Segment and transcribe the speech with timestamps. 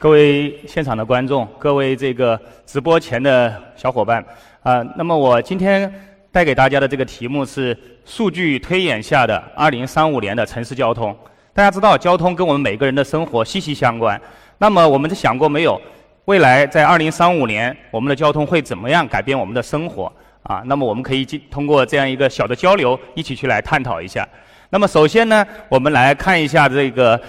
[0.00, 4.24] 各位现场的观众，各位这个直播前的小伙伴，
[4.62, 5.92] 啊，那么我今天
[6.30, 11.16] 带给大家的这个题目是数据推演下的二零三五年的城市交通。
[11.52, 14.20] 大家知道，交通跟我们每个人的生活息息相关。
[14.58, 15.80] 那么，我们想过没有，
[16.26, 20.12] 未来在二零三五年，我们的交通会怎么样改变我们的生活？
[20.44, 24.24] 啊，那么我们可以通过这样一个小的交流，一起去来探讨一下。
[24.70, 27.20] 那么，首先呢，我们来看一下这个。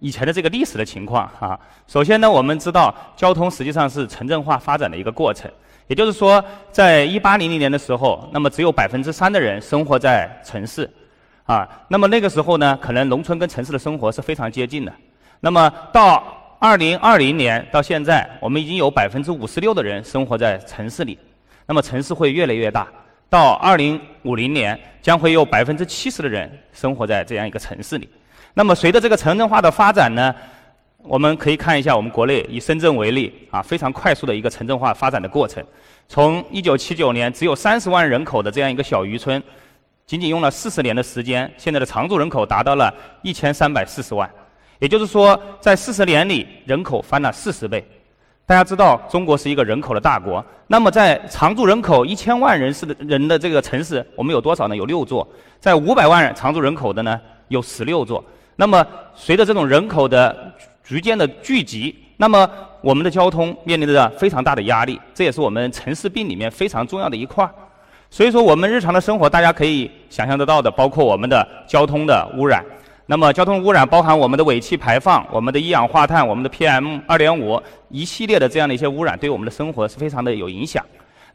[0.00, 5.50] 以前的这个历史的情况啊，首先呢，我们知道交通实际上是城镇化发展的一个过程，
[5.86, 10.88] 也就是说，在一八零零年的时候，那么只有百分之三的人生活在城市，
[11.44, 14.92] 啊，那么那个时候呢，可能农村跟城市的生活是非常接近的。
[15.40, 16.22] 那么到
[16.58, 21.18] 二零二零年到现在，我们已经有百分之五十六的人生活在城市里，
[21.66, 22.86] 那么城市会越来越大，
[23.30, 28.08] 到二零五零年将会有百分之七十的人生活在这样一个城市里。
[28.58, 30.34] 那么，随着这个城镇化的发展呢，
[31.02, 35.62] 我们可以看一下我们国内以深圳为例啊，非常快速的一个城镇化发展的过程。
[36.08, 39.42] 从一九七九年只有三十万人口的这样一个小渔村，
[40.06, 42.90] 仅仅用了四十年的时间，现在的常住人口达到了
[43.20, 44.26] 一千三百四十万。
[44.78, 47.86] 也就是说，在四十年里，人口翻了四十倍。
[48.46, 50.42] 大家知道，中国是一个人口的大国。
[50.66, 54.74] 那么，在常住人口一千万人次的人的这个城市，我们有多少呢？
[54.74, 55.28] 有六座。
[55.60, 58.24] 在五百万常住人口的呢，有十六座。
[58.56, 62.48] 那么，随着这种人口的逐渐的聚集，那么
[62.80, 67.50] 我们的交通面临着非常大的压力，这也是我们城市病里面非常重要的一块儿。
[68.08, 72.64] 所以说，我们日常的生活，大家可以想象得到的，包括我们的交通的污染。
[73.04, 77.60] 那么，交通污染包含我们的尾气排放、我们的一氧化碳、我们的 PM 二点五
[77.90, 80.82] 一系列的这样的一些污染，对我们的生活是非常的有影响。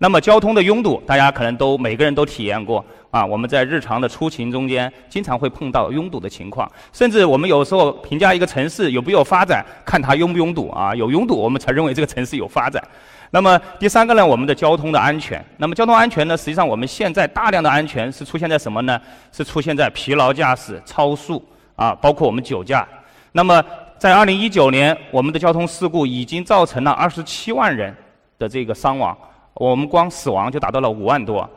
[0.02, 3.24] 那么交通的拥堵，大家可能都每个人都体验过啊。
[3.24, 6.68] 我们在日常的出行中间，经常会碰到拥堵的情况。
[6.92, 10.96] 甚至我们有时候评价一个城市有没有发展，看它拥不拥堵啊。
[10.96, 12.84] 有拥堵，我们才认为这个城市有发展。
[13.30, 15.46] 那么第三个呢，我们的交通的安全。
[15.58, 19.00] 那么交通安全呢，实际上我们现在大量的安全是出现在什么呢？
[19.32, 21.46] 是出现在疲劳驾驶、超速
[21.76, 22.88] 啊，包括我们酒驾。
[23.34, 23.64] 那么
[24.00, 27.96] 在二零一九年，我们的交通事故已经造成了二十七万人
[28.40, 29.16] 的这个伤亡。
[29.54, 31.48] 我们光死亡就达到了五万多，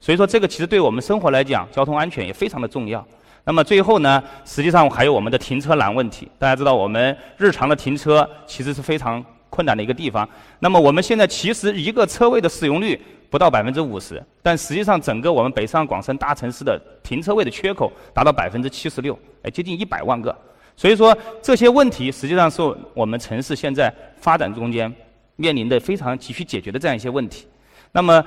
[0.00, 3.04] 所以说这个其实对我们生活来讲，交通安全也非常的重要。
[3.44, 6.28] 那么最后呢，实际上还有我们的停车难问题。
[6.38, 10.28] 大家知道，我们日常的停车其实是非常困难的一个地方。
[10.58, 13.00] 那么我们现在其实一个车位的使用率
[13.30, 20.34] 不到百分之五十，但实际上整个我们北上广深大城市的停车位的缺口达到百分之七十六，哎，接近一百万个。
[20.76, 22.60] 所以说这些问题实际上是
[22.94, 24.92] 我们城市现在发展中间。
[25.36, 27.46] 面临的非常急需解决的这样一些问题，
[27.92, 28.24] 那么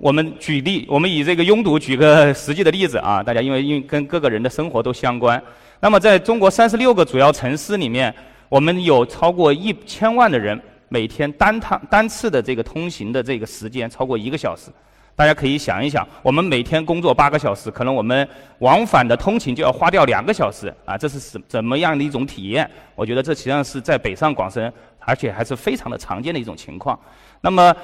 [0.00, 5.42] 我们举例，我们以这个拥堵举个实际的例子啊，大家因为因为跟各个人的生活都相关。
[5.80, 8.14] 那么在中国三十六个主要城市里面，
[8.48, 14.70] 我们有超过一千万的人每天单趟单次的这个通行的这个时间超过一个小时。
[15.14, 18.28] 大家可以想一想，我们每天工作八个小时，可能我们
[18.58, 22.68] 往返的通勤就要花掉两个小时啊，这是什怎么样的一种体验？
[22.94, 24.72] 我觉得这实际上是在北上广深。
[25.04, 26.96] 而且还是非常的常见的一种情况。
[27.40, 27.74] 那么，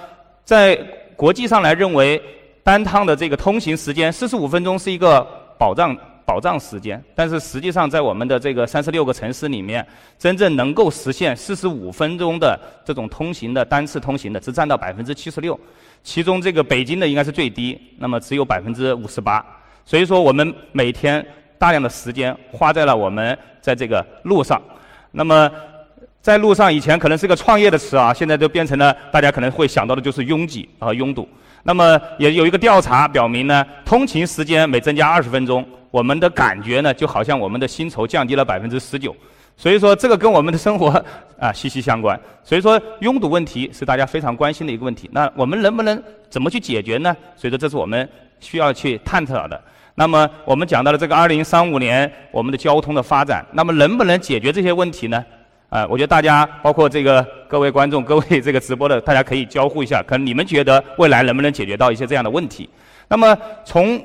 [0.45, 0.77] 在
[1.17, 2.23] 国际上来认为，
[2.63, 5.27] 单趟的这个通行时间四十五分钟是一个
[5.59, 5.97] 保障
[6.29, 7.03] 保障时间。
[7.15, 9.87] 但是实际上，在我们的这个三十六个城市里面，
[10.19, 15.59] 真正能够实现四十五分钟的这种通行的单次通行的，只占到百分之七十六。
[16.03, 19.43] 其中这个北京的应该是最低，那么只有百分之五十八。
[19.87, 21.25] 所以说，我们每天
[21.59, 24.61] 大量的时间花在了我们在这个路上。
[25.11, 25.51] 那么。
[26.21, 31.27] 在路上以前可能是个创业的词啊，现在就变成了大家可能会想到的就是拥挤和拥堵。
[31.63, 39.15] 那么也有一个调查表明呢，通勤时间每增加二十分钟，我们的感觉呢就好像我们的薪酬降低了百分之十九。
[39.57, 40.89] 所以说这个跟我们的生活
[41.39, 42.19] 啊息息相关。
[42.45, 45.11] 所以说拥堵问题是大家非常关心的一个问题。
[45.13, 46.01] 那我们能不能
[46.31, 47.17] 怎么去解决呢？
[47.37, 48.09] 所以说这是我们
[48.39, 49.61] 需要去探讨的。
[49.97, 55.25] 那么我们讲到了这个二零三五年我们的交通的发展，那么能不能解决这些问题呢？
[55.71, 62.71] 啊，我觉得大家包括这个各位观众、 各位这个直播的，大家可以交互一下，可能你们觉得未来能不能解决到一些这样的问题？
[63.09, 64.01] 那么从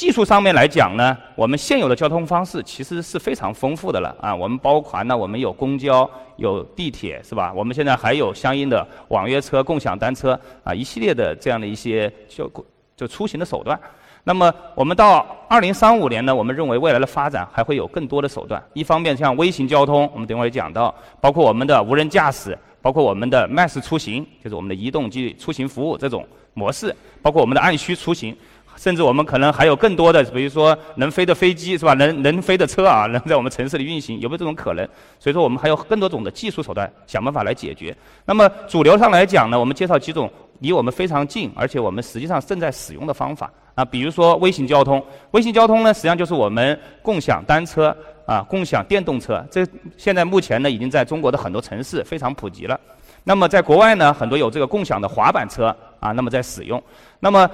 [0.00, 4.34] 技术上面来讲呢，我们现有的交通方式其实是非常丰富的了啊。
[4.34, 7.52] 我们包含呢，我们有公交、有地铁，是吧？
[7.54, 12.50] 我们现在还有相应的网约车、共享单车啊，一系列的这样的一些就
[12.96, 13.78] 就出行的手段。
[14.24, 18.62] 那么，我们到二零三五年呢，我们认为未来的发展还会有更多的手段。
[18.72, 28.34] 一方面，像微型交通，我们等会儿也讲到，包括我们的无人驾驶，包括我们的 Mass 出行，就是我们的移动及出行服务这种模式，包括我们的按需出行。
[28.80, 31.92] 甚至我们可能还有更多的，比如说能飞的飞机是吧？
[31.92, 34.88] 能能飞的车啊， 能在我们城市里运行，有没有这种可能？
[35.18, 37.94] 所以说，我们还有更多种的技术手段，想办法来解决。
[38.24, 45.04] 那么主流上来讲呢，我们介绍几种离我们非常近，而且我们实际上正在使用的方法啊，比如说微型交通。
[45.32, 47.94] 微型交通呢，实际上就是我们共享单车
[48.24, 49.44] 啊，共享电动车。
[49.50, 49.62] 这
[49.98, 52.80] 现在目前呢，已经在中国的很多城市非常普及了。
[53.24, 56.82] 那么在国外呢，很多有这个共享的滑板车啊，那么在使用。
[57.18, 57.46] 那么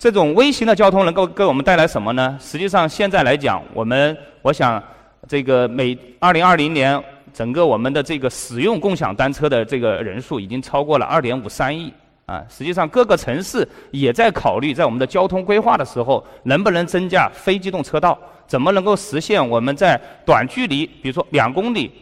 [0.00, 2.34] 这种微型的交通能够给我们带来什么呢？
[2.40, 4.82] 实际上，现在来讲，我们我想，
[5.28, 6.98] 这个每二零二零年，
[7.34, 11.92] 整个我们的这个使用共享单车的这个人数已经超过了二点五三亿
[12.24, 12.42] 啊。
[12.48, 18.18] 实际上，各个城市也在考虑，在我们的交通规划的时候，能不能增加非机动车道？
[18.46, 21.92] 怎么能够实现我们在短距离，比如说两公里、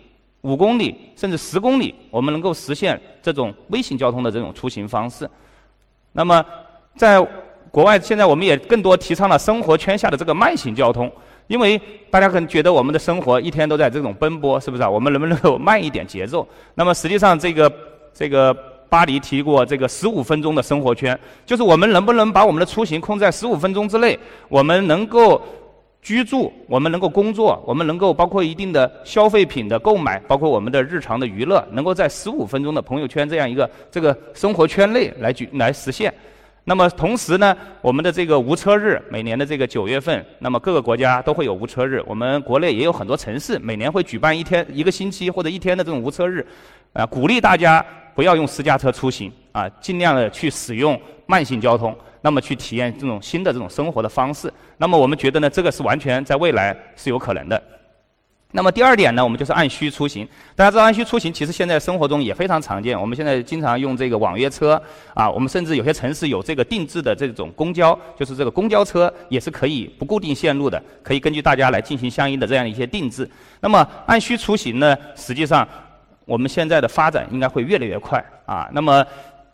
[0.43, 5.29] 五公里，甚至十公里，我们能够实现这种微型交通的这种出行方式？
[6.13, 6.45] 那么，
[6.95, 7.21] 在
[7.71, 11.11] 国外现在我们也更多提倡了生活圈下的这个慢行交通，
[11.47, 11.81] 因为
[12.11, 14.89] 大家可能觉得我们的生活一天都在这种奔波，是不是啊？
[14.89, 16.47] 我们能不能够慢一点节奏？
[16.75, 17.73] 那么实际上，这个
[18.13, 18.55] 这个
[18.89, 24.19] 巴黎提过这个十五分钟的生活圈，就是我们能不能把我们的出行控制在十五分钟之内？
[24.49, 25.41] 我们能够
[26.01, 36.13] 居住，我们能够工作，我们能够包括一定的消费品的购买，包括我们的日常的娱乐，能够在十五分钟的朋友圈这样一个这个生活圈内来举来实现。
[36.69, 42.05] 那么同时呢，我们的这个无车日，每年的这个九月份，那么各个国家都会有无车日。
[42.07, 46.47] 我们国内也有很多城市每年会举办一天、一个星期或者一天的这种无车日，
[46.93, 47.83] 啊，鼓励大家
[48.15, 54.53] 不要用私家车出行，啊，尽量的去使用慢行交通，那么去体验这种新的这种生活的方式。
[54.77, 57.61] 那么我们觉得呢，这个是完全在未来是有可能的。
[58.53, 60.27] 那么第二点呢，我们就是按需出行。
[60.57, 62.99] 大家知道，按需出行其实现在生活中也非常常见。
[62.99, 73.29] 我们现在经常用这个网约车啊，我们甚至有些城市有这个定制的这种公交，就是这个公交车也是可以不固定线路的，可以根据大家来进行相应的这样一些定制。
[73.61, 75.69] 那么按需出行呢，实际上
[76.25, 78.67] 我们现在的发展应该会越来越快啊。
[78.73, 79.05] 那么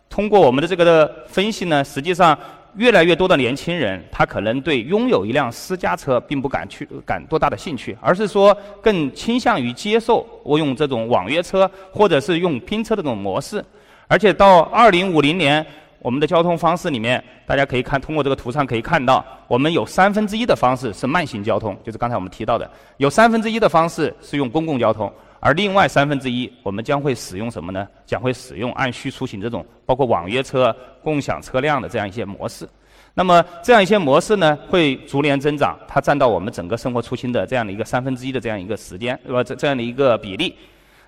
[0.08, 2.38] 通过我们的这个的分析呢，实际上。
[2.76, 13.65] 越来越多的年轻人，他可能对拥有一辆私家车并不感去感多大的兴趣，而是说更倾向于接受我用这种网约车或者是用拼车的这种模式。
[14.09, 15.65] 而且到二零五零年，
[16.00, 25.11] 我们的交通方式里面，大家可以看通过这个图上可以看到，我们有三分之一的方式是慢行交通，就是刚才我们提到的，有三分之一的方式是用公共交通。
[25.44, 27.87] 而另外三分之一，我们将会使用什么呢？
[28.06, 32.67] 将会使用按需出行这种，包括网约车、共享车辆的这样一些模式。
[33.12, 39.44] 那么这样一些模式呢，会逐年增长，它占到我们整个生活出行的这样的一个三分之一的这样一个时间，对吧？
[39.44, 40.56] 这这样的一个比例。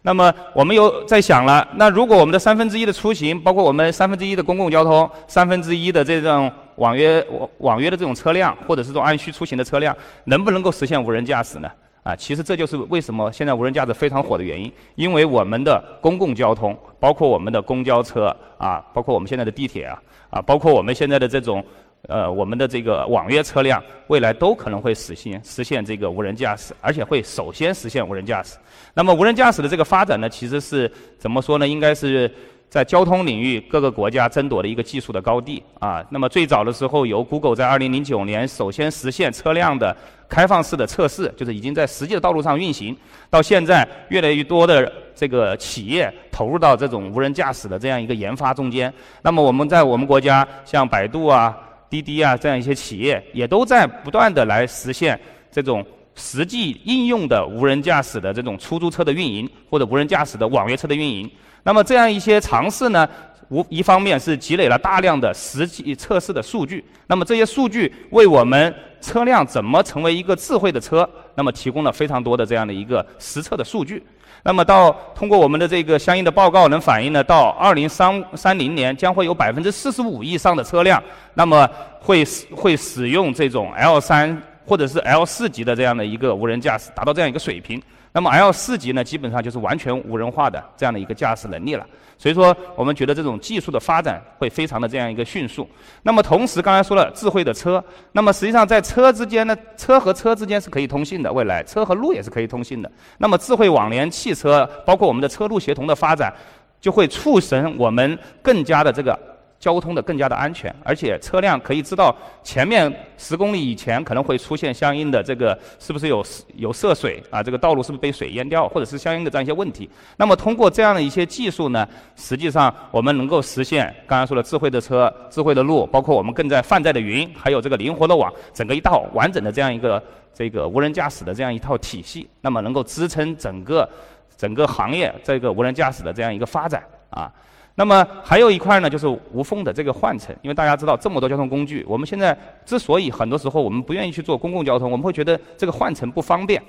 [0.02, 11.70] 那么我们又在想了，那如果我们的三分之一的出行，包括我们三分之一的公共交通，三分之一的这种网约网网约的这种车辆，或者是这种按需出行的车辆，能不能够实现无人驾驶呢？
[12.06, 20.00] 啊，其实这就是为什么现在无人驾驶非常火的原因，因为我们的公共交通，包括我们的公交车啊，包括我们现在的地铁啊，
[20.31, 21.65] 啊，包括我们现在的这种
[22.06, 28.56] 呃我们的这个网约车辆，未来都可能会实现实现这个无人驾驶，而且会首先实现无人驾驶。
[28.94, 31.67] 那么无人驾驶的这个发展呢，其实是怎么说呢？
[31.67, 32.31] 应该是。
[32.69, 36.05] 在交通领域，各个国家争夺的一个技术的高地啊。
[36.11, 39.96] 那么最早的时候，由 Google 在2009年首先实现车辆的
[40.29, 42.94] 开放式的测试，就是已经在实际的道路上运行。
[43.31, 48.93] 到现在，越来越多的这个企业投入到这种无人驾驶的这样一个研发中间。
[49.23, 51.56] 那么我们在我们国家，像百度啊、
[51.89, 55.19] 滴滴啊这样一些企业，也都在不断的来实现
[55.51, 55.82] 这种
[56.17, 61.31] 实际应用的无人驾驶的这种出租车的运营，或者无人驾驶的网约车的运营。
[61.67, 63.08] 那么这样一些尝试呢，
[63.49, 74.01] 无一方面是积累了大量的实际测试的数据，那么这些数据为我们车辆怎么成为一个智慧的车，那么提供了非常多的这样的一个实测的数据。
[74.44, 81.03] 那么到通过我们的这个相应的报告，能反映呢，到二零三三零年将会有百分之四十五以上的车辆，
[81.35, 81.69] 那么
[81.99, 87.82] 会使会使用这种 L 三或者是 L 四级的这样的一个无人驾驶，达到这样一个水平。
[88.17, 91.87] 那么 L 四级呢，基本上就是完全无人化的这样的一个驾驶能力了。
[92.17, 95.69] 所以说，我们觉得这种技术的发展会非常的这样一个迅速。
[96.03, 102.91] 那么同时，刚才说了智慧的车，那么实际上在车之间呢，车和车之间是可以通信的，未来车和路也是可以通信的。
[103.19, 106.32] 那么智慧网联汽车，包括我们的车路协同的发展，
[106.81, 109.35] 就会促成我们更加的这个。
[109.67, 112.81] 交通的更加的安全，而且车辆可以知道前面
[113.19, 119.91] 十公里以前可能会出现相应的这个是不是有有涉水啊，这个道路是不是被水淹掉，或者是相应的这样一些问题。
[120.17, 130.01] 那么通过这样的一些技术呢，实际上我们能够实现刚才说的智慧的车、智慧的路，包括我们更在泛在的云，还有这个灵活的网，整个一套完整的这样一个
[130.32, 133.89] 这个无人驾驶的这样一套体系，那么能够支撑整个
[134.37, 137.32] 整个行业这个无人驾驶的这样一个发展啊。
[137.78, 140.34] 那么还有一块呢，就是无缝的这个换乘。
[140.40, 146.60] 因为大家知道这么多交通工具，我们现在之所以很多时候我们不愿意去做公共交通，我们会觉得这个换乘不方便。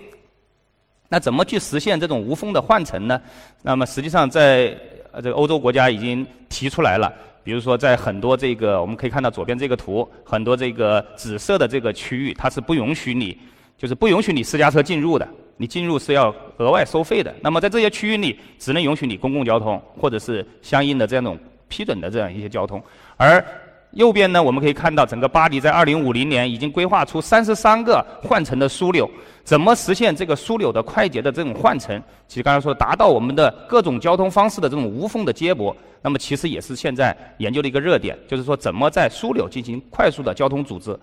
[1.07, 3.21] 那怎么去实现这种无缝的换乘呢？
[3.63, 4.77] 那么实际上在
[5.13, 7.13] 呃这个欧洲国家已经提出来了。
[7.41, 13.37] 比如说在很多这个我们可以看到左边这个图，很多这个紫色的这个区域，它是不允许你，
[13.77, 15.25] 就是不允许你私家车进入的。
[15.57, 17.33] 你进入是要额外收费的。
[17.41, 21.37] 那么在这些区域里，只能允许你公共交通或者是相应的这样一种
[21.67, 22.81] 批准的这样一些交通。
[23.17, 23.43] 而
[23.91, 29.09] 右边呢，我们可以看到整个巴黎在2050年已经规划出33个换乘的枢纽。
[29.43, 31.99] 怎么实现这个枢纽的快捷的这种换乘？
[32.27, 40.99] 其实刚才说达到我们的各种交通方式的这种无缝的接驳，那么其实也是现在研究的一个热点，就是说怎么在枢纽进行快速的交通组织。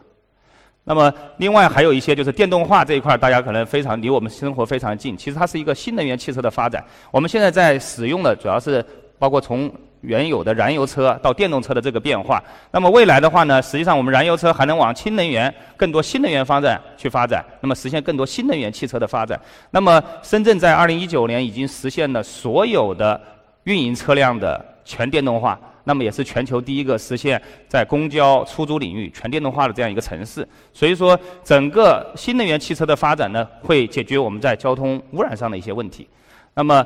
[0.87, 5.17] 那么，另外还有一些就是电动化这一块，大家可能非常离我们生活非常近。
[5.17, 6.85] 其实它是一个新能源汽车的发展。
[7.11, 8.85] 我们现在在使用的主要是
[9.19, 9.73] 包括从
[10.03, 12.43] 原有的燃油车到电动车的这个变化。
[12.71, 19.41] 那么未来的话呢，实际上我们燃油车还能往氢能源、更多新能源方向去发展，那么实现更多新能源汽车的发展。
[19.71, 23.19] 那么深圳在二零一九年已经实现了所有的
[23.63, 25.59] 运营车辆的全电动化。
[25.85, 30.47] 那么也是全球第一个实现在公交、出租领域全电动化的这样一个城市。
[30.73, 36.09] 所以说，整个新能源汽车的发展呢，会解决我们在交通污染上的一些问题。
[36.55, 36.85] 那么，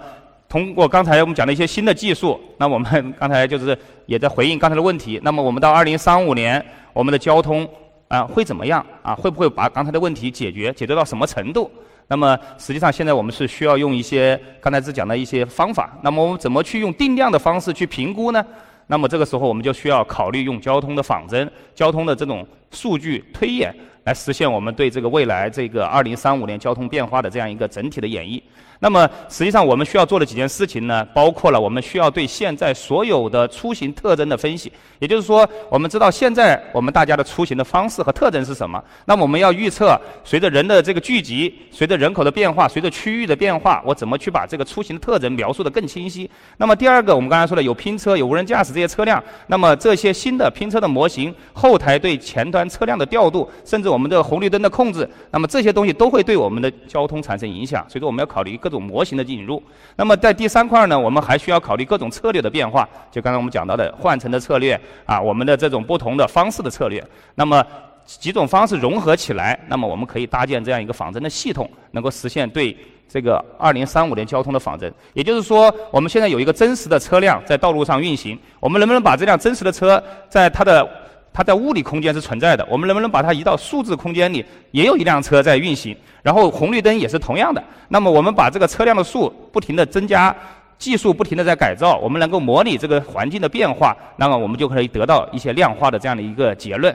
[0.48, 3.76] 通过刚才我们讲的一些新的技术，那我们刚才就是
[4.06, 5.20] 也在回应刚才的问题。
[5.22, 7.68] 那么，我们到二零三五年，我们的交通
[8.08, 9.14] 啊会怎么样啊？
[9.14, 10.72] 会不会把刚才的问题解决？
[10.72, 11.70] 解决到什么程度？
[12.08, 15.96] 那么，实际上现在我们是需要用一些刚才只讲的一些方法。
[16.02, 18.42] 那么，我们怎么去用定量的方式去评估呢？
[18.88, 28.40] 那么这个时候，我们就需要考虑用交通的仿真、交通的这种数据推演，来实现我们对这个未来这个二零三五年交通变化的这样一个整体的演绎。
[28.80, 34.72] 那么，实际上我们需要做的几件事情呢，包括了我们需要对现在所有的出行特征的分析。
[35.00, 38.80] 也就是说，我们知道现在我们大家的出行的方式和特征是什么。
[39.04, 46.30] 那么我们要预测，随着人的这个聚集，随着人口的变化，随着区域的变化，我怎么去把这个出行的特征描述的更清晰？
[46.56, 57.84] 那么第二个，我们刚才说的有拼车、有无人驾驶这些车辆，那么这些新的拼车的模型，后台对前端车辆的调度，甚至我们的红绿灯的控制，那么这些东西都会对我们的交通产生影响。
[57.90, 58.48] 所以说，我们要考虑。
[58.56, 59.62] 各种模型的引入，
[59.96, 67.62] 那么在第三块呢，我们还需要考虑各种策略的变化，就刚才我们讲到的换乘的策略啊，我们的这种不同的方式的策略，那么
[68.06, 72.74] 几种方式融合起来，那么我们可以搭建这样一个仿真的系统，能够实现对
[73.06, 74.90] 这个二零三五年交通的仿真。
[75.12, 80.88] 也就是说，我们现在有一个真实的车辆在道路上运行，我们能不能把这辆真实的车在它的
[81.32, 85.96] 它在物理空间是存在的，我们能不能把它移到数字空间里，也有一辆车在运行？
[86.22, 87.62] 然后红绿灯也是同样的。
[87.88, 90.34] 那么我们把这个车辆的数不停的增加，
[90.78, 96.94] 技术不停的在改造，我们能够模拟这个环境的变化，那么我们就可以得到一些量化的这样的一个结论，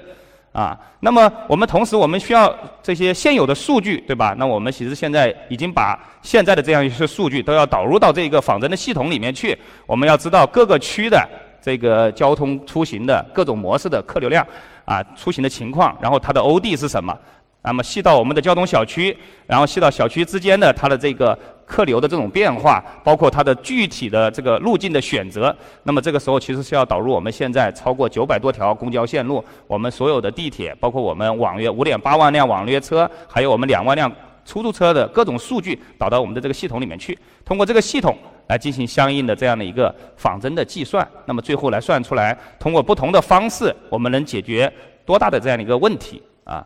[0.52, 0.78] 啊。
[1.00, 4.36] 那么我们同时我们需要这些现有的数据，对吧？
[4.38, 9.58] 那我们其实现在已经把现在的这样一些数据都要导入到这个仿真的系统里面去。
[9.86, 11.28] 我们要知道各个区的
[11.64, 14.46] 这个交通出行的各种模式的客流量
[14.84, 17.18] 啊，出行的情况，然后它的 OD 是什么？
[17.66, 19.18] 那么细到我们的交通小区，
[19.48, 25.56] 然后细到小区之间的它的这个客流的这种变化，包括它的具体的这个路径的选择。
[25.84, 34.12] 那么这个时候其实是要导入我们现在超过九百多条公交线路，我们所有的地铁，包括我们网约五点八万辆网约车，还有我们两万辆
[34.44, 37.18] 出租车的各种数据导到我们的这个系统里面去。
[37.46, 38.18] 通过这个系统
[38.54, 44.72] 来进行相应的这样的一个仿真的计算，那么最后来算出来，通过不同的方式，我们能解决
[45.06, 46.64] 多大的这样的一个问题啊？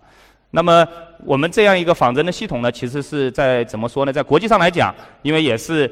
[0.52, 0.86] 那么
[1.24, 4.12] 我们这样一个仿真的系统呢，其实是在怎么说呢？
[4.12, 5.90] 在国际上来讲，因为也是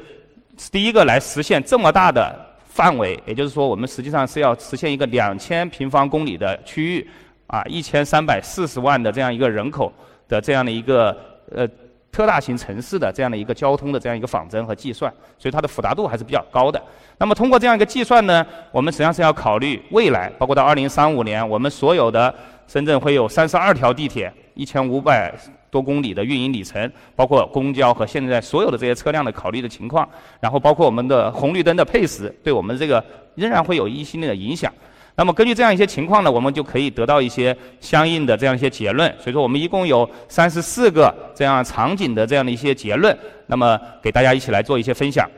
[0.70, 7.08] 第一个来实现这么大的范围，也就是说，我们实际上是要实现一个两千平方公里的区域，
[7.46, 9.90] 啊，一千三百四十万的这样一个人口
[10.28, 11.16] 的这样的一个
[11.50, 11.66] 呃
[12.16, 16.82] 特大型城市的这样的一个交通的这样一个仿真和计算，所以它的复杂度还是比较高的。
[17.18, 22.34] 那么通过这样一个计算呢，我们实际上是要考虑未来，包括到二零三五年，我们所有的
[22.66, 25.30] 深圳会有三十二条地铁，一千五百
[25.70, 30.08] 多公里的运营里程，包括公交和现在所有的这些车辆的考虑的情况，
[30.40, 33.04] 然后包括我们的红绿灯的配时，对我们这个
[33.34, 34.72] 仍然会有一系列的影响。
[35.18, 39.10] 那么根据这样一些情况呢，我们就可以得到一些相应的这样一些结论。
[39.18, 45.28] 所以说，我们一共有三十四个这样场景的这样的一些结论，那么给大家一起来做一些分享。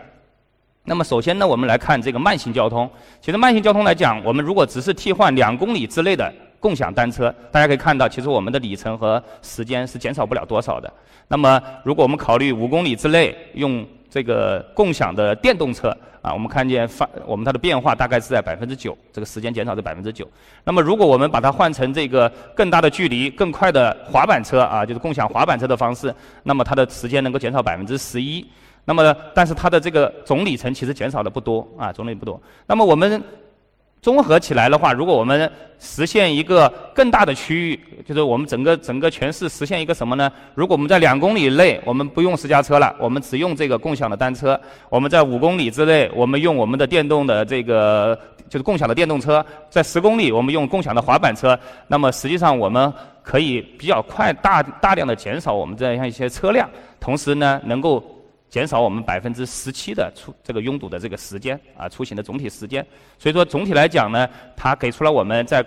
[0.82, 2.90] 那么首先呢，我们来看这个慢行交通。
[3.20, 10.92] 其实慢行交通来讲，我们如果只是替换两公里之内的共享单车，大家可以看到，其实我们的里程和时间是减少不了多少的。
[11.28, 20.28] 那么如果我们考虑五公里之内用这个共享的电动车啊，我们看见发我们它的变化大概是在百分之九，这个时间减少在百分之九。
[20.64, 28.46] 那么如果我们把它换成这个更大的距离、更快的滑板车啊，就是共享滑板车的方式，那么它的时间能够减少百分之十一。
[28.84, 32.40] 那么但是它的这个总里程其实减少的不多啊，总里不多。
[32.66, 33.22] 那么我们。
[34.00, 35.50] 综合起来的话，如果我们
[35.80, 40.30] 实现一个更大的区域，就是我们整个整个全市实现一个什么呢？
[40.54, 44.54] 如果我们在两公里内，我们不用私家车了，我们只用这个共享的单车；
[44.88, 51.58] 我们在五公里之内，我们用我们的电动的这个就是共享的电动车；在十公里，我们用共享的滑板车。
[51.86, 56.68] 那么实际上我们可以比较快、大大量的减少我们这样一些车辆，
[57.00, 58.02] 同时呢，能够。
[58.48, 62.84] 减少我们百分之十七的出这个拥堵的这个时间啊，出行的总体时间。
[63.18, 65.64] 所以说总体来讲呢，它给出了我们在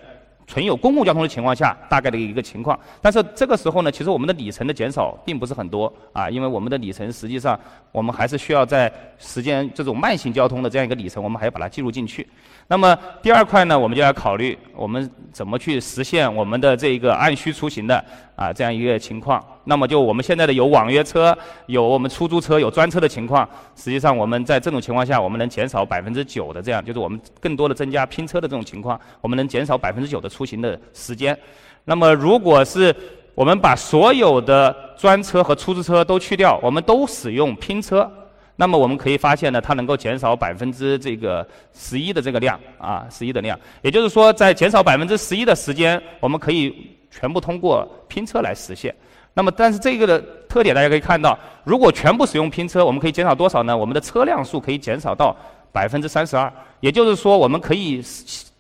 [0.48, 2.78] 纯有公共交通的情况下大概的一个情况。
[3.02, 7.58] 但是这个时候呢，其实我们的里程的减少并不是很多啊，因为我们的里程实际上
[7.92, 12.28] 我们还是需要在时间这种慢行交通的这样一个里程，我们还要把它记录进去。
[12.68, 18.04] 那么第二块呢，我们就要考虑我们怎么去实现我们的这一个按需出行的
[18.36, 19.42] 啊这样一个情况。
[19.64, 21.38] 那么就我们现在的有网约车、
[21.68, 31.38] 有我们出租车、有专车的情况，实际上我们在这种情况下，我们能减少百分之九的这样，就是我们更多的增加拼车的这种情况，我们能减少百分之九的出行的时间。
[31.86, 32.96] 那么如果是
[33.34, 38.10] 我们把所有的专车和出租车都去掉，我们都使用拼车。
[38.58, 43.58] 那么我们可以发现呢，它能够减少百分之这个十一的这个量啊，十一的量。
[43.82, 48.94] 也就是说，在减少百分之十一的时间，我们可以全部通过拼车来实现。
[49.34, 53.76] 那么，但是这个的特点大家可以看到，如果全部使用拼车，我们可以减少多少呢？
[53.76, 55.36] 我们的车辆数可以减少到
[55.72, 56.52] 百分之三十二。
[56.82, 58.04] 也就是说，我们可以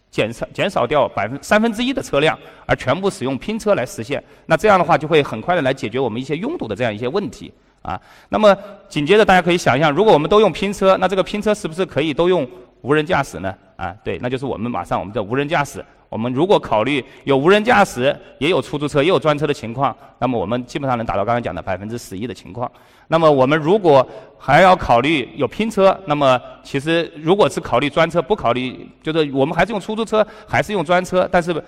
[0.09, 4.23] 减少减少掉百分三分之一的车辆，而全部使用拼车来实现。
[4.45, 7.51] 那这样的话，就会很快的来解决我们一些拥堵的这样一些问题。
[7.81, 8.55] 啊，那么
[8.87, 12.47] 紧接着大家可以想象，如果我们都用拼车，那这个拼车是不是可以都用
[12.81, 13.53] 无人驾驶呢？
[13.75, 15.83] 啊，对，那就是我们马上我们的无人驾驶。
[16.11, 22.69] 我们如果考虑有无人驾驶，也有出租车，也有专车的情况，那么我们基本上能达到刚才讲的百分之十一的情况。
[23.07, 24.05] 那么我们如果
[24.37, 31.63] 还要考虑有拼车，那么其实如果是考虑专车，不考虑就是我们还是用出租车，还是用专车，但是。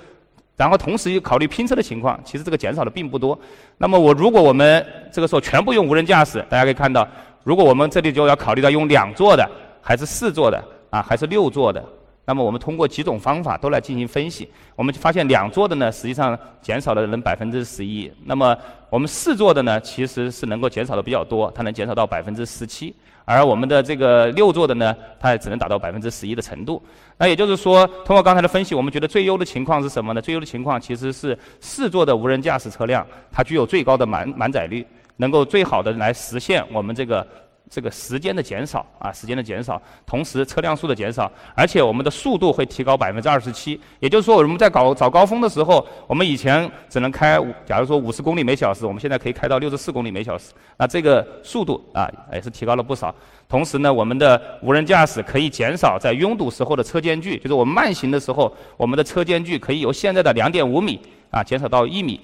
[0.56, 3.38] 然后同时又考虑拼车的情况，其实这个减少的并不多。
[3.80, 7.08] 那么我如果我们这个时候全部用无人驾驶，大家可以看到，
[7.44, 9.50] 如果我们这里就要考虑到用两座的，
[9.82, 11.84] 还是四座的，啊，还是六座的，
[12.26, 18.10] 那么我们通过几种方法都来进行分析，我们发现两座的呢，实际上减少了能百分之十一。
[18.24, 18.58] 那么
[18.90, 22.96] 我们四座的呢，其实是能够减少的比较多，它能减少到百分之十七。
[23.26, 26.82] 而我们的这个六座的呢，它也只能达到百分之十一的程度。
[27.18, 30.22] 那也就是说，通过刚才的分析，我们觉得最优的情况是什么呢？
[30.22, 34.86] 最优的情况其实是四座的无人驾驶车辆，它具有最高的满满载率，
[35.18, 37.28] 能够最好的来实现我们这个。
[37.70, 43.80] 这个时间的减少啊，时间的减少，同时车辆数的减少，而且我们的速度会提高百分之二十七。
[44.00, 50.54] 也就是说，我们在搞早高峰的时候，我们以前只能开，假如说五十公里每小时，我们现在可以开到六十四公里每小时。
[50.78, 53.14] 那这个速度啊，也是提高了不少。
[53.50, 61.00] 同时呢，我们的无人驾驶可以减少在拥堵时候的车间距，就是我们慢行的时候，我们的车间距可以由现在的两点五米
[61.32, 62.20] 啊减少到一米。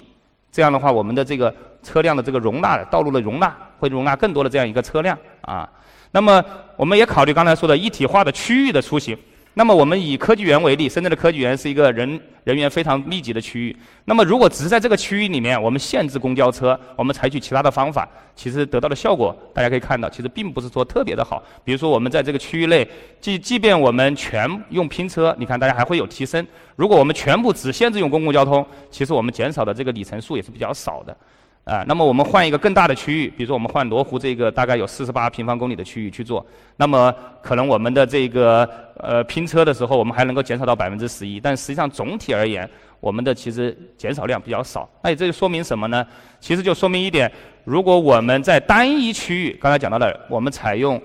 [0.52, 5.68] 这样的话，我们的这个车辆的这个容纳道路的容纳会容纳更多的这样一个车辆啊。
[6.12, 6.44] 那么，
[6.76, 9.16] 我们也考虑刚才说的一体化的区域的出行。
[9.54, 13.76] 那么我们以科技园为例，深圳的科技园是一个人人员非常密集的区域。
[14.04, 21.42] 那么如果只是在这个区域里面，我们限制公交车，我们采取其他的方法，其实得到的效果，大家可以看到，其实并不是说特别的好。
[21.64, 22.88] 比如说我们在这个区域内，
[23.20, 26.46] 即即便我们全用拼车，你看大家还会有提升。
[26.76, 31.14] 如果我们全部只限制用公共交通，其实我们减少的这个里程数也是比较少的。
[31.70, 36.44] 啊，那么我们换一个更大的区域，比如说我们换罗湖这个大概有四十八平方公里的区域去做，
[36.78, 44.88] 那么可能我们的这个呃拼车的时候，我们还能够减少到百分之十一，但实际上总体而言，我们的其实减少量比较少。
[45.04, 46.04] 那这就说明什么呢？
[46.40, 47.30] 其实就说明一点，
[47.62, 51.00] 如果我们在单一区域，刚才讲到了，我们采用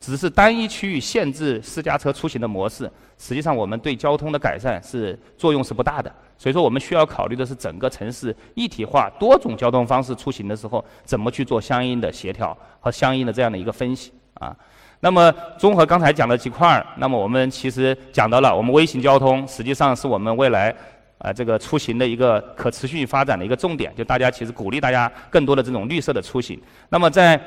[0.00, 6.10] 只是单一区域限制私家车出行的模式，实际上我们对交通的改善是作用是不大的。
[6.38, 14.56] 所以说，我们需要考虑的是整个城市一体化、多种交通方式出行的时候，怎么去做相应的协调和相应的这样的一个分析啊。
[15.00, 20.74] 那么，综合刚才讲的几块儿，那么我们其实讲到了，我们微型交通实际上是我们未来
[21.18, 23.94] 啊这个出行的一个可持续发展的一个重点。
[23.94, 26.58] 就大家其实鼓励大家更多的这种绿色的出行。
[26.88, 27.38] 那么在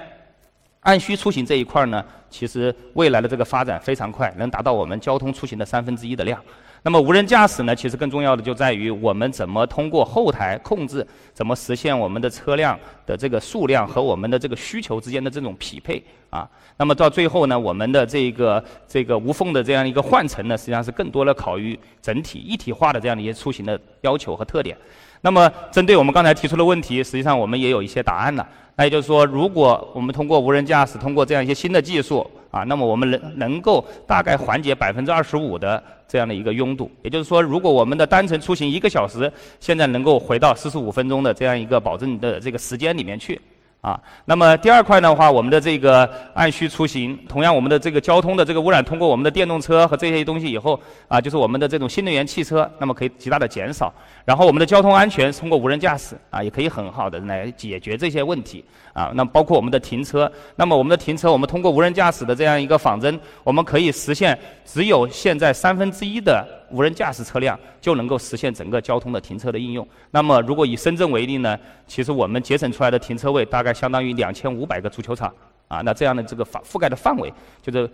[0.83, 6.39] 按需出行这一块儿呢，其实未来的这个发展非常快，能达到我们交通出行的三分之一的量。
[6.85, 7.73] 那么无人驾驶呢？
[7.73, 16.45] 其实更重要的就在于我们怎么通过后台控制，怎么实现我们的车辆的这个数量和我们的这个需求之间的这种匹配啊。
[16.75, 24.77] 那么到最后呢，我们的这个这个无缝的这样一个换乘呢，实际上是更多的考虑整体一体化的这样的一些出行的要求和特点。
[25.23, 28.45] 那么针对我们刚才提出的问题，实际上我们也有一些答案了。
[28.75, 36.91] 那也就是说，如果我们通过无人驾驶，通过这样一些新的技术啊，那么我们能能够大概缓解百分之二十五的这样的一个拥堵。
[37.03, 39.31] 也就是说，如果我们的单程出行一个小时，
[39.61, 43.39] 现在能够回到四十五分钟的这样一个保证的这个时间里面去。
[43.83, 53.93] 啊，那么第二块的话，我们的这个按需出行，同样我们的这个交通的这个污染，通过我们的电动车和这些东西以后，啊，就是我们的这种新能源汽车，那么可以极大的减少。
[54.23, 58.63] 然后我们的交通安全，通过无人驾驶，啊，也可以很好的来解决这些问题。
[58.93, 69.87] 啊，那么包括我们的停车，那么我们的停车，我们通过无人驾驶的这样一个仿真，我们可以实现只有现在三分之一的无人驾驶车辆就能够实现整个交通的停车的应用。
[70.11, 71.57] 那么如果以深圳为例呢，
[71.87, 75.33] 其实我们节省出来的停车位大概相当于两千五百个足球场。
[75.69, 77.89] 啊，那这样的这个覆覆盖的范围，就是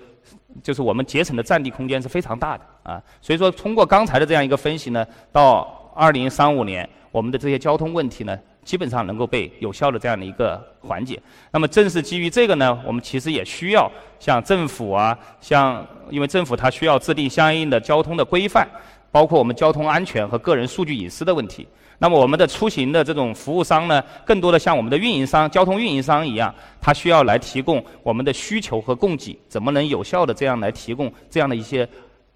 [0.62, 3.02] 就是我们节省的占地空间是非常大的啊。
[3.22, 8.38] 所以说，通过刚才的这样一个分析呢，到二零三五年，我们的这些交通问题呢。
[8.64, 11.20] 基本上能够被有效的这样的一个缓解。
[11.52, 18.68] 那么正是基于这个呢，我们其实也需要像政府啊，像因为政府它需要制定相应的交通的规范，
[19.12, 21.68] 包括我们交通安全和个人数据隐私的问题。
[22.02, 31.86] 那么我们的出行的这种服务商呢，更多的像我们的运营商、交通运营商一样，它需要来提供我们的需求和供给，怎么能有效的这样来提供这样的一些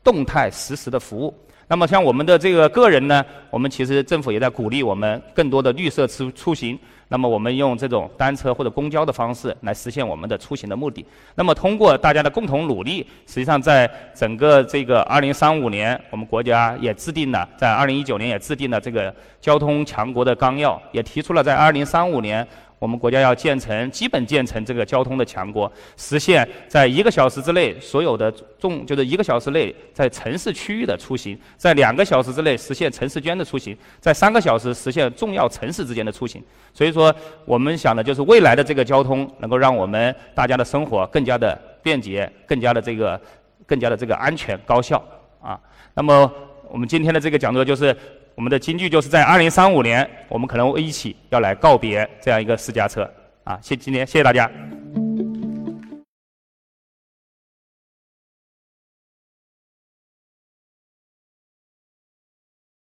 [0.04, 1.34] 动态实时的服务。
[1.74, 6.78] 那么像我们的这个个人呢，我们其实政府也在鼓励我们更多的绿色出出行。
[7.08, 11.04] 那么我们用这种单车或者公交的方式来实现我们的出行的目的。
[11.34, 22.48] 那么通过大家的共同努力，实际上在整个这个2035年，我们国家也制定了，在2019年也制定了这个交通强国的纲要，也提出了在2035年。
[22.84, 36.44] 我们国家要建成基本建成这个交通的强国，实现在一个小时之内所有的重就是一个小时内在城市区域的出行，在两个小时之内实现城市间的出行，在三个小时实现重要城市之间的出行。
[36.74, 37.16] 所以说，
[37.46, 43.18] 我们想的就是未来的这个交通能够让我们大家的生活更加的便捷，更加的这个
[43.66, 45.02] 更加的这个安全高效
[45.42, 45.58] 啊。
[45.94, 46.30] 那么
[46.70, 47.96] 我们今天的这个讲座就是。
[48.36, 53.10] 我们的京剧就是在二零三五年，我们可能一起要来告别这样一个私家车
[53.44, 53.60] 啊！
[53.62, 54.50] 谢今天谢谢大家。